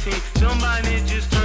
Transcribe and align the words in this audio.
Somebody 0.00 1.02
just 1.04 1.39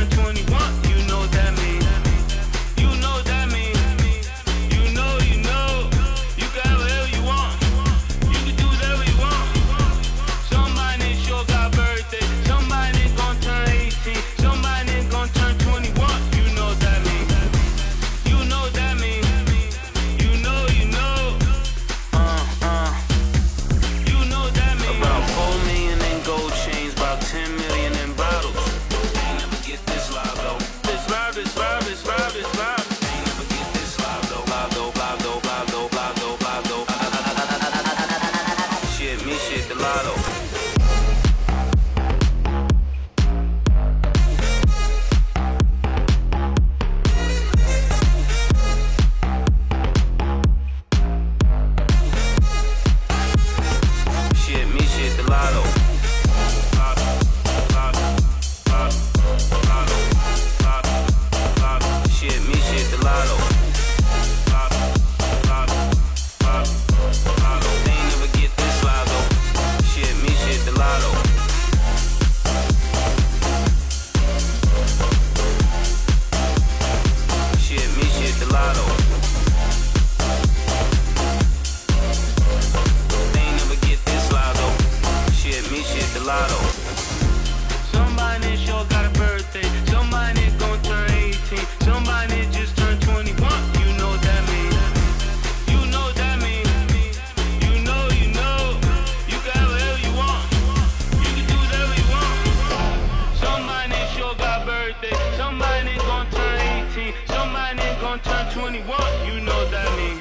gon' 108.23 108.33
turn 108.33 108.53
21, 108.53 109.27
you 109.27 109.41
know 109.41 109.69
that 109.69 109.97
mean. 109.97 110.19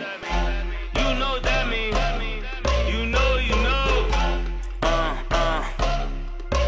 You 0.96 1.18
know 1.18 1.38
that 1.40 1.68
mean. 1.68 1.94
You 2.92 3.06
know, 3.06 3.36
you 3.36 3.54
know. 3.62 4.08
Uh, 4.82 5.16
uh. 5.30 6.08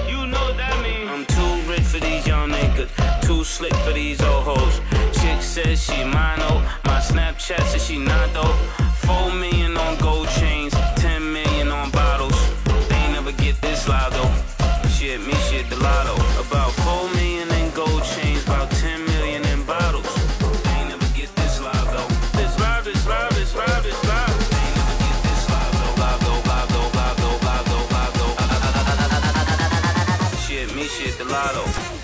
You 0.09 0.27
know 0.27 0.53
that 0.53 0.81
mean. 0.83 1.09
I'm 1.09 1.25
too 1.27 1.71
rich 1.71 1.83
for 1.83 1.99
these 1.99 2.27
young 2.27 2.51
niggas, 2.51 2.91
too 3.23 3.45
slick 3.45 3.75
for 3.77 3.93
these 3.93 4.23
old 4.23 4.45
hoes. 4.45 4.81
Chick 5.21 5.43
says 5.43 5.83
she 5.83 6.05
mine, 6.05 6.39
oh. 6.43 6.61
My 6.85 7.01
Snapchat 7.01 7.63
says 7.63 7.85
she 7.85 7.99
not, 7.99 8.33
though. 8.33 8.57
Four 9.07 9.33
million 9.33 9.77
on 9.77 9.97
gold 9.99 10.29
chains, 10.29 10.75
ten 10.97 11.33
million 11.33 11.69
on 11.69 11.91
bottles. 11.91 12.39
They 12.89 13.13
never 13.13 13.33
get 13.33 13.61
this 13.61 13.89
loud 13.89 14.13
though. 14.13 14.89
Shit, 14.89 15.21
me 15.27 15.35
shit, 15.49 15.69
the 15.71 15.77
live. 15.77 15.96
gelato. 31.27 31.96